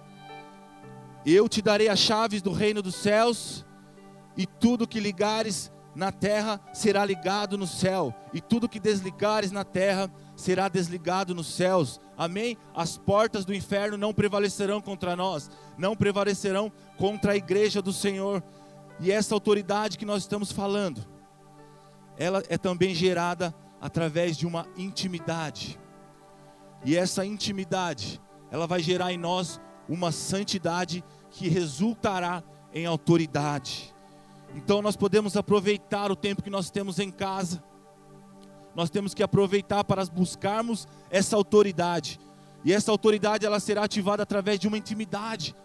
Eu 1.24 1.48
te 1.48 1.60
darei 1.60 1.88
as 1.88 1.98
chaves 1.98 2.40
do 2.40 2.52
reino 2.52 2.80
dos 2.80 2.94
céus, 2.94 3.66
e 4.36 4.46
tudo 4.46 4.86
que 4.86 5.00
ligares 5.00 5.72
na 5.94 6.12
terra 6.12 6.60
será 6.72 7.04
ligado 7.04 7.58
no 7.58 7.66
céu, 7.66 8.14
e 8.32 8.40
tudo 8.40 8.68
que 8.68 8.78
desligares 8.78 9.50
na 9.50 9.64
terra 9.64 10.02
será 10.04 10.25
desligado 10.68 11.34
nos 11.34 11.46
céus. 11.46 12.00
Amém? 12.16 12.56
As 12.74 12.96
portas 12.96 13.44
do 13.44 13.54
inferno 13.54 13.96
não 13.96 14.12
prevalecerão 14.12 14.80
contra 14.80 15.16
nós, 15.16 15.50
não 15.76 15.96
prevalecerão 15.96 16.70
contra 16.96 17.32
a 17.32 17.36
igreja 17.36 17.82
do 17.82 17.92
Senhor. 17.92 18.42
E 19.00 19.10
essa 19.10 19.34
autoridade 19.34 19.98
que 19.98 20.04
nós 20.04 20.22
estamos 20.22 20.52
falando, 20.52 21.04
ela 22.16 22.42
é 22.48 22.56
também 22.56 22.94
gerada 22.94 23.54
através 23.80 24.36
de 24.36 24.46
uma 24.46 24.66
intimidade. 24.76 25.78
E 26.84 26.96
essa 26.96 27.24
intimidade, 27.24 28.20
ela 28.50 28.66
vai 28.66 28.82
gerar 28.82 29.12
em 29.12 29.18
nós 29.18 29.60
uma 29.88 30.12
santidade 30.12 31.04
que 31.30 31.48
resultará 31.48 32.42
em 32.72 32.86
autoridade. 32.86 33.94
Então 34.54 34.80
nós 34.80 34.96
podemos 34.96 35.36
aproveitar 35.36 36.10
o 36.10 36.16
tempo 36.16 36.42
que 36.42 36.50
nós 36.50 36.70
temos 36.70 36.98
em 36.98 37.10
casa. 37.10 37.62
Nós 38.76 38.90
temos 38.90 39.12
que 39.12 39.22
aproveitar 39.22 39.82
para 39.82 40.04
buscarmos 40.04 40.86
essa 41.10 41.34
autoridade. 41.34 42.20
E 42.64 42.72
essa 42.72 42.92
autoridade 42.92 43.44
ela 43.44 43.58
será 43.58 43.82
ativada 43.84 44.22
através 44.22 44.60
de 44.60 44.68
uma 44.68 44.78
intimidade 44.78 45.56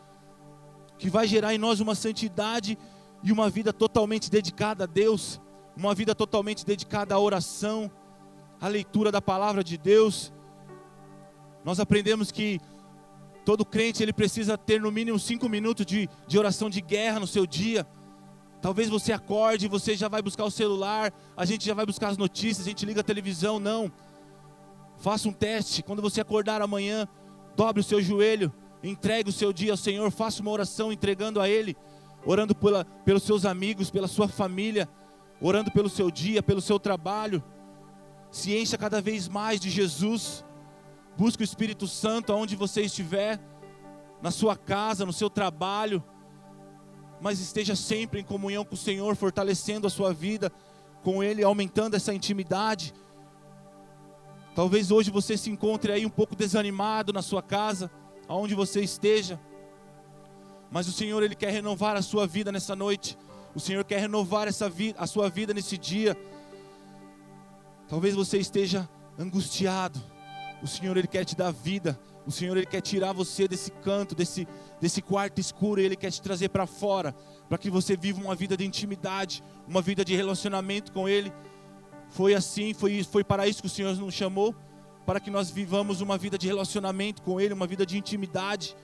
que 0.98 1.10
vai 1.10 1.28
gerar 1.28 1.54
em 1.54 1.58
nós 1.58 1.80
uma 1.80 1.94
santidade 1.94 2.78
e 3.24 3.32
uma 3.32 3.50
vida 3.50 3.72
totalmente 3.74 4.32
dedicada 4.32 4.86
a 4.86 4.88
Deus, 4.88 5.40
uma 5.76 5.94
vida 5.94 6.16
totalmente 6.16 6.66
dedicada 6.66 7.14
à 7.14 7.20
oração, 7.20 7.92
à 8.60 8.68
leitura 8.68 9.12
da 9.12 9.22
palavra 9.22 9.64
de 9.64 9.78
Deus. 9.78 10.32
Nós 11.64 11.80
aprendemos 11.80 12.32
que 12.32 12.60
Todo 13.44 13.66
crente 13.66 14.04
ele 14.04 14.14
precisa 14.14 14.58
ter 14.58 14.80
no 14.80 14.92
mínimo 14.92 15.18
cinco 15.18 15.50
minutos 15.50 15.86
de, 15.86 16.08
de 16.28 16.38
oração 16.38 16.70
de 16.70 16.80
guerra 16.80 17.20
no 17.20 17.28
seu 17.28 17.48
dia. 17.48 17.88
Talvez 18.62 18.90
você 18.90 19.12
acorde, 19.12 19.68
você 19.68 19.96
já 19.96 20.08
vai 20.08 20.22
buscar 20.22 20.46
o 20.46 20.52
celular, 20.52 21.12
a 21.36 21.46
gente 21.46 21.66
já 21.66 21.74
vai 21.74 21.86
buscar 21.86 22.10
as 22.10 22.18
notícias, 22.18 22.68
a 22.68 22.70
gente 22.70 22.86
liga 22.86 23.02
a 23.02 23.04
televisão, 23.04 23.60
não. 23.60 23.92
Faça 24.98 25.28
um 25.28 25.34
teste. 25.34 25.82
Quando 25.82 26.02
você 26.02 26.22
acordar 26.22 26.62
amanhã, 26.62 27.08
dobre 27.56 27.82
o 27.82 27.84
seu 27.84 28.00
joelho, 28.00 28.54
entregue 28.84 29.32
o 29.32 29.34
seu 29.34 29.52
dia 29.52 29.72
ao 29.72 29.78
Senhor, 29.78 30.12
faça 30.12 30.44
uma 30.44 30.52
oração 30.52 30.92
entregando 30.92 31.42
a 31.42 31.50
Ele, 31.50 31.76
orando 32.24 32.54
pela, 32.54 32.86
pelos 32.86 33.24
seus 33.24 33.46
amigos, 33.46 33.90
pela 33.90 34.08
sua 34.08 34.28
família, 34.28 34.88
orando 35.42 35.72
pelo 35.72 35.90
seu 35.90 36.12
dia, 36.12 36.44
pelo 36.44 36.62
seu 36.62 36.80
trabalho. 36.80 37.44
Se 38.30 38.56
encha 38.56 38.78
cada 38.78 39.02
vez 39.02 39.28
mais 39.28 39.60
de 39.60 39.72
Jesus. 39.72 40.46
Busque 41.18 41.42
o 41.42 41.44
Espírito 41.44 41.88
Santo 41.88 42.32
aonde 42.32 42.56
você 42.56 42.84
estiver, 42.84 43.40
na 44.22 44.30
sua 44.30 44.56
casa, 44.56 45.04
no 45.04 45.12
seu 45.12 45.32
trabalho, 45.32 46.04
mas 47.22 47.40
esteja 47.40 47.76
sempre 47.76 48.20
em 48.20 48.24
comunhão 48.24 48.66
com 48.66 48.74
o 48.74 48.78
Senhor, 48.78 49.16
fortalecendo 49.16 49.86
a 49.86 49.90
sua 49.90 50.12
vida 50.12 50.52
com 51.04 51.24
Ele, 51.24 51.44
aumentando 51.44 51.96
essa 51.96 52.14
intimidade. 52.14 52.94
Talvez 54.56 54.92
hoje 54.92 55.12
você 55.12 55.38
se 55.38 55.50
encontre 55.50 55.92
aí 55.92 56.06
um 56.06 56.10
pouco 56.10 56.36
desanimado 56.36 57.14
na 57.14 57.22
sua 57.22 57.42
casa, 57.42 57.90
aonde 58.28 58.56
você 58.56 58.82
esteja. 58.82 59.40
Mas 60.70 60.88
o 60.88 60.92
Senhor 60.92 61.22
ele 61.22 61.36
quer 61.36 61.52
renovar 61.52 61.96
a 61.96 62.02
sua 62.02 62.26
vida 62.26 62.52
nessa 62.52 62.76
noite. 62.76 63.18
O 63.54 63.60
Senhor 63.60 63.84
quer 63.84 64.00
renovar 64.00 64.48
essa 64.48 64.70
vida, 64.70 65.00
a 65.00 65.06
sua 65.06 65.30
vida 65.30 65.54
nesse 65.54 65.78
dia. 65.78 66.18
Talvez 67.88 68.16
você 68.16 68.38
esteja 68.38 68.90
angustiado. 69.20 70.02
O 70.64 70.68
Senhor 70.68 70.96
ele 70.98 71.08
quer 71.08 71.26
te 71.26 71.36
dar 71.36 71.52
vida. 71.52 72.00
O 72.26 72.32
Senhor 72.32 72.56
ele 72.56 72.66
quer 72.66 72.82
tirar 72.82 73.14
você 73.14 73.48
desse 73.48 73.72
canto, 73.72 74.14
desse 74.14 74.48
desse 74.82 75.02
quarto 75.02 75.40
escuro, 75.40 75.80
e 75.80 75.86
ele 75.86 75.96
quer 75.96 76.12
te 76.12 76.22
trazer 76.22 76.50
para 76.50 76.66
fora, 76.66 77.16
para 77.48 77.58
que 77.58 77.70
você 77.70 77.96
viva 77.96 78.20
uma 78.20 78.34
vida 78.34 78.58
de 78.58 78.66
intimidade, 78.66 79.44
uma 79.68 79.82
vida 79.82 80.04
de 80.04 80.16
relacionamento 80.16 80.92
com 80.92 81.08
ele. 81.08 81.32
Foi 82.10 82.34
assim, 82.34 82.74
foi 82.74 83.04
foi 83.04 83.24
para 83.24 83.48
isso 83.48 83.62
que 83.62 83.68
o 83.68 83.70
Senhor 83.70 83.96
nos 83.96 84.14
chamou, 84.14 84.56
para 85.06 85.20
que 85.20 85.30
nós 85.30 85.52
vivamos 85.52 86.02
uma 86.02 86.18
vida 86.18 86.38
de 86.38 86.48
relacionamento 86.48 87.22
com 87.22 87.40
ele, 87.40 87.54
uma 87.54 87.68
vida 87.68 87.86
de 87.86 87.98
intimidade. 87.98 88.76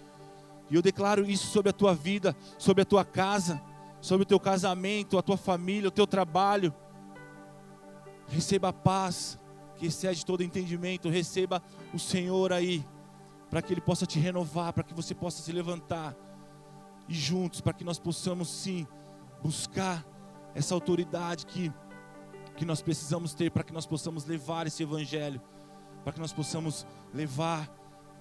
E 0.69 0.75
eu 0.75 0.81
declaro 0.81 1.27
isso 1.27 1.47
sobre 1.47 1.69
a 1.69 1.73
tua 1.73 1.95
vida, 1.95 2.35
sobre 2.59 2.83
a 2.83 2.85
tua 2.85 3.03
casa, 3.03 3.59
sobre 3.99 4.23
o 4.23 4.25
teu 4.25 4.39
casamento, 4.39 5.17
a 5.17 5.23
tua 5.23 5.37
família, 5.37 5.87
o 5.87 5.91
teu 5.91 6.05
trabalho. 6.05 6.73
Receba 8.27 8.69
a 8.69 8.73
paz, 8.73 9.39
que 9.77 9.87
excede 9.87 10.25
todo 10.25 10.43
entendimento, 10.43 11.09
receba 11.09 11.63
o 11.93 11.97
Senhor 11.97 12.51
aí, 12.51 12.85
para 13.49 13.61
que 13.61 13.73
Ele 13.73 13.81
possa 13.81 14.05
te 14.05 14.19
renovar, 14.19 14.73
para 14.73 14.83
que 14.83 14.93
você 14.93 15.15
possa 15.15 15.41
se 15.41 15.51
levantar 15.51 16.15
e 17.07 17.13
juntos, 17.13 17.61
para 17.61 17.73
que 17.73 17.83
nós 17.83 17.97
possamos 17.97 18.49
sim 18.49 18.85
buscar 19.41 20.05
essa 20.53 20.73
autoridade 20.73 21.45
que, 21.45 21.71
que 22.55 22.65
nós 22.65 22.81
precisamos 22.81 23.33
ter, 23.33 23.51
para 23.51 23.63
que 23.63 23.73
nós 23.73 23.85
possamos 23.85 24.25
levar 24.25 24.67
esse 24.67 24.83
Evangelho, 24.83 25.41
para 26.03 26.13
que 26.13 26.19
nós 26.19 26.33
possamos 26.33 26.85
levar 27.13 27.69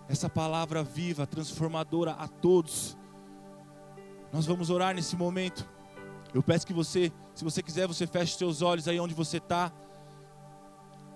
essa 0.09 0.28
palavra 0.28 0.83
viva, 0.83 1.26
transformadora 1.26 2.12
a 2.12 2.28
todos. 2.28 2.97
Nós 4.33 4.47
vamos 4.47 4.71
orar 4.71 4.95
nesse 4.95 5.16
momento. 5.16 5.68
Eu 6.33 6.42
peço 6.42 6.66
que 6.66 6.73
você, 6.73 7.12
se 7.35 7.42
você 7.42 7.62
quiser, 7.62 7.87
você 7.87 8.06
feche 8.06 8.37
seus 8.37 8.62
olhos 8.62 8.87
aí 8.87 9.00
onde 9.00 9.14
você 9.14 9.38
está. 9.38 9.73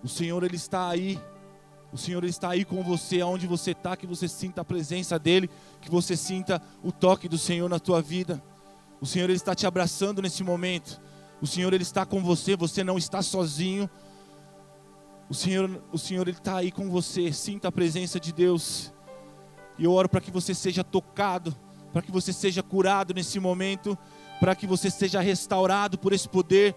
O 0.03 0.09
Senhor 0.09 0.43
ele 0.43 0.57
está 0.57 0.89
aí. 0.89 1.21
O 1.93 1.99
Senhor 1.99 2.23
está 2.25 2.51
aí 2.51 2.65
com 2.65 2.83
você, 2.83 3.21
aonde 3.21 3.47
você 3.47 3.73
está, 3.73 3.97
que 3.97 4.07
você 4.07 4.29
sinta 4.29 4.61
a 4.61 4.65
presença 4.65 5.19
dele, 5.19 5.51
que 5.81 5.91
você 5.91 6.17
sinta 6.17 6.63
o 6.83 6.93
toque 6.93 7.29
do 7.29 7.37
Senhor 7.37 7.69
na 7.69 7.81
tua 7.81 8.01
vida. 8.01 8.43
O 9.01 9.07
Senhor 9.07 9.25
ele 9.25 9.37
está 9.37 9.55
te 9.55 9.67
abraçando 9.67 10.23
nesse 10.23 10.45
momento. 10.45 11.01
O 11.41 11.47
Senhor 11.47 11.73
ele 11.73 11.83
está 11.83 12.07
com 12.07 12.23
você, 12.23 12.55
você 12.55 12.85
não 12.85 12.97
está 12.97 13.23
sozinho. 13.23 13.91
O 15.29 15.35
Senhor, 15.35 15.83
o 15.91 15.99
Senhor 15.99 16.29
ele 16.29 16.37
está 16.37 16.57
aí 16.57 16.71
com 16.71 16.89
você. 16.89 17.33
Sinta 17.33 17.69
a 17.69 17.73
presença 17.73 18.21
de 18.21 18.33
Deus. 18.33 18.93
E 19.79 19.85
eu 19.85 19.93
oro 19.93 20.09
para 20.09 20.21
que 20.21 20.31
você 20.31 20.55
seja 20.55 20.85
tocado, 20.85 21.57
para 21.93 22.03
que 22.03 22.13
você 22.13 22.33
seja 22.33 22.63
curado 22.63 23.15
nesse 23.15 23.41
momento, 23.41 23.99
para 24.39 24.55
que 24.55 24.67
você 24.67 24.91
seja 24.91 25.21
restaurado 25.21 25.99
por 25.99 26.13
esse 26.13 26.29
poder 26.29 26.77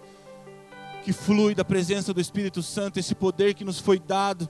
que 1.03 1.11
flui 1.11 1.53
da 1.53 1.65
presença 1.65 2.13
do 2.13 2.21
Espírito 2.21 2.63
Santo, 2.63 2.97
esse 2.97 3.13
poder 3.13 3.53
que 3.53 3.65
nos 3.65 3.79
foi 3.79 3.99
dado, 3.99 4.49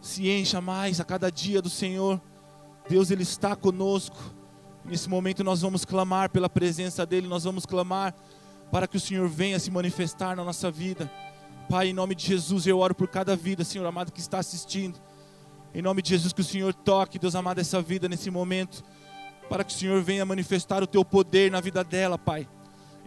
se 0.00 0.28
encha 0.28 0.60
mais 0.60 1.00
a 1.00 1.04
cada 1.04 1.30
dia 1.30 1.60
do 1.60 1.70
Senhor. 1.70 2.20
Deus, 2.88 3.10
Ele 3.10 3.22
está 3.22 3.54
conosco. 3.54 4.16
Nesse 4.84 5.08
momento 5.08 5.44
nós 5.44 5.60
vamos 5.60 5.84
clamar 5.84 6.30
pela 6.30 6.48
presença 6.48 7.04
dEle, 7.04 7.28
nós 7.28 7.44
vamos 7.44 7.66
clamar 7.66 8.14
para 8.70 8.88
que 8.88 8.96
o 8.96 9.00
Senhor 9.00 9.28
venha 9.28 9.58
se 9.58 9.70
manifestar 9.70 10.34
na 10.34 10.44
nossa 10.44 10.70
vida. 10.70 11.10
Pai, 11.68 11.88
em 11.88 11.92
nome 11.92 12.14
de 12.14 12.26
Jesus, 12.26 12.66
eu 12.66 12.78
oro 12.78 12.94
por 12.94 13.08
cada 13.08 13.36
vida, 13.36 13.62
Senhor 13.62 13.86
amado, 13.86 14.10
que 14.10 14.20
está 14.20 14.38
assistindo. 14.38 14.98
Em 15.74 15.82
nome 15.82 16.02
de 16.02 16.10
Jesus, 16.10 16.32
que 16.32 16.40
o 16.40 16.44
Senhor 16.44 16.74
toque, 16.74 17.18
Deus 17.18 17.34
amado, 17.34 17.60
essa 17.60 17.80
vida 17.80 18.08
nesse 18.08 18.30
momento, 18.30 18.82
para 19.48 19.62
que 19.62 19.72
o 19.72 19.76
Senhor 19.76 20.02
venha 20.02 20.24
manifestar 20.24 20.82
o 20.82 20.86
Teu 20.86 21.04
poder 21.04 21.50
na 21.50 21.60
vida 21.60 21.84
dela, 21.84 22.18
Pai. 22.18 22.48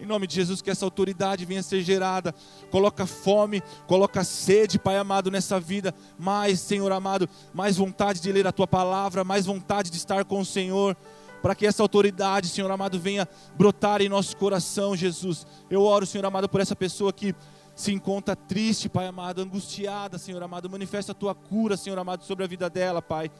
Em 0.03 0.05
nome 0.05 0.27
de 0.27 0.36
Jesus, 0.36 0.62
que 0.62 0.69
essa 0.69 0.83
autoridade 0.83 1.45
venha 1.45 1.63
ser 1.63 1.81
gerada. 1.81 2.36
Coloca 2.69 3.05
fome, 3.05 3.63
coloca 3.88 4.22
sede, 4.25 4.77
Pai 4.77 4.98
amado, 4.98 5.31
nessa 5.31 5.62
vida. 5.62 5.95
Mais, 6.19 6.60
Senhor 6.60 6.91
amado, 6.91 7.29
mais 7.53 7.77
vontade 7.77 8.19
de 8.19 8.29
ler 8.29 8.45
a 8.45 8.51
tua 8.51 8.67
palavra, 8.67 9.24
mais 9.24 9.45
vontade 9.45 9.89
de 9.89 9.95
estar 9.95 10.25
com 10.25 10.41
o 10.41 10.45
Senhor. 10.45 10.98
para 11.41 11.55
que 11.55 11.65
essa 11.65 11.81
autoridade, 11.81 12.50
Senhor 12.50 12.69
amado, 12.69 13.00
venha 13.00 13.27
brotar 13.55 14.01
em 14.01 14.10
nosso 14.10 14.36
coração, 14.36 14.93
Jesus. 14.93 15.48
Eu 15.69 15.83
oro, 15.83 16.05
Senhor 16.05 16.25
amado, 16.25 16.50
por 16.50 16.60
essa 16.60 16.75
pessoa 16.75 17.13
que 17.13 17.33
se 17.74 17.93
encontra 17.93 18.36
triste, 18.36 18.89
Pai 18.89 19.07
amado, 19.07 19.41
angustiada, 19.41 20.17
Senhor 20.17 20.43
amado, 20.43 20.69
manifesta 20.69 21.13
a 21.13 21.15
tua 21.15 21.33
cura, 21.33 21.77
Senhor 21.77 21.98
amado, 21.98 22.25
sobre 22.25 22.43
a 22.43 22.48
vida 22.48 22.69
dela, 22.69 23.01
Pai. 23.01 23.31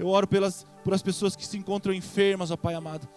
Eu 0.00 0.08
oro 0.08 0.26
pelas, 0.26 0.66
por 0.82 0.94
as 0.94 1.02
pessoas 1.02 1.36
que 1.36 1.46
se 1.46 1.56
encontram 1.56 1.94
enfermas, 1.94 2.50
ó 2.50 2.56
Pai 2.56 2.74
amado. 2.74 3.08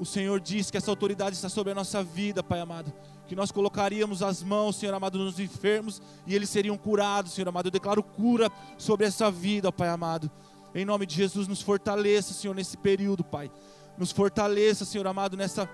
O 0.00 0.06
Senhor 0.06 0.40
diz 0.40 0.70
que 0.70 0.76
essa 0.76 0.90
autoridade 0.90 1.36
está 1.36 1.48
sobre 1.48 1.72
a 1.72 1.74
nossa 1.74 2.02
vida, 2.02 2.42
Pai 2.42 2.60
amado. 2.60 2.92
Que 3.26 3.36
nós 3.36 3.50
colocaríamos 3.50 4.22
as 4.22 4.42
mãos, 4.42 4.76
Senhor 4.76 4.94
amado, 4.94 5.18
nos 5.18 5.38
enfermos 5.38 6.00
e 6.26 6.34
eles 6.34 6.48
seriam 6.48 6.78
curados, 6.78 7.32
Senhor 7.32 7.48
amado. 7.48 7.66
Eu 7.66 7.72
declaro 7.72 8.02
cura 8.02 8.50
sobre 8.78 9.06
essa 9.06 9.30
vida, 9.30 9.70
Pai 9.70 9.88
amado. 9.88 10.30
Em 10.74 10.84
nome 10.84 11.04
de 11.06 11.14
Jesus, 11.14 11.46
nos 11.46 11.60
fortaleça, 11.60 12.32
Senhor, 12.32 12.54
nesse 12.54 12.76
período, 12.76 13.22
Pai. 13.22 13.50
Nos 13.98 14.12
fortaleça, 14.12 14.84
Senhor 14.84 15.06
amado, 15.06 15.36
nessa 15.36 15.68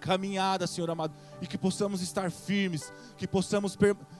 caminhada, 0.00 0.66
Senhor 0.66 0.90
amado, 0.90 1.14
e 1.40 1.46
que 1.46 1.58
possamos 1.58 2.00
estar 2.00 2.30
firmes, 2.30 2.92
que 3.16 3.26
possamos, 3.26 3.76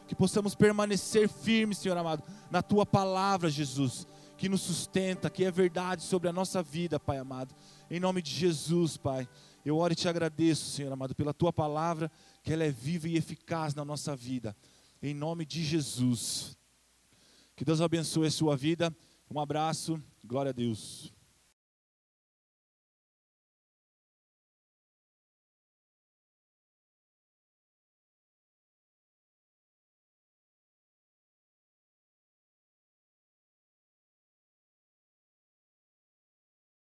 que 0.06 0.14
possamos 0.14 0.54
permanecer 0.54 1.28
firmes, 1.28 1.78
Senhor 1.78 1.96
amado, 1.96 2.23
na 2.50 2.62
tua 2.62 2.85
palavra, 2.85 3.49
Jesus, 3.49 4.06
que 4.36 4.48
nos 4.48 4.62
sustenta, 4.62 5.30
que 5.30 5.44
é 5.44 5.50
verdade 5.50 6.02
sobre 6.02 6.28
a 6.28 6.32
nossa 6.32 6.62
vida, 6.62 7.00
Pai 7.00 7.18
amado. 7.18 7.54
Em 7.90 7.98
nome 7.98 8.20
de 8.20 8.30
Jesus, 8.30 8.96
Pai, 8.96 9.28
eu 9.64 9.76
oro 9.76 9.92
e 9.92 9.96
te 9.96 10.08
agradeço, 10.08 10.70
Senhor 10.70 10.92
amado, 10.92 11.14
pela 11.14 11.34
tua 11.34 11.52
palavra, 11.52 12.10
que 12.42 12.52
ela 12.52 12.64
é 12.64 12.70
viva 12.70 13.08
e 13.08 13.16
eficaz 13.16 13.74
na 13.74 13.84
nossa 13.84 14.14
vida. 14.14 14.56
Em 15.02 15.14
nome 15.14 15.44
de 15.44 15.64
Jesus. 15.64 16.56
Que 17.54 17.64
Deus 17.64 17.80
abençoe 17.80 18.26
a 18.26 18.30
sua 18.30 18.56
vida. 18.56 18.94
Um 19.30 19.40
abraço. 19.40 20.00
Glória 20.24 20.50
a 20.50 20.52
Deus. 20.52 21.15